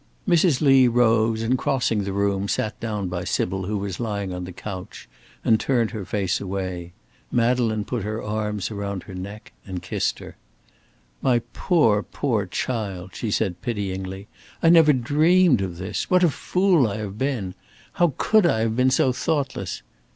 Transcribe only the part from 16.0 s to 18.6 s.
What a fool I have been! How could